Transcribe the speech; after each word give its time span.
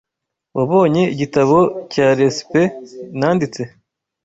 Wabonye 0.57 1.03
igitabo 1.13 1.57
cya 1.93 2.07
resept 2.17 2.53
nanditse? 3.19 3.61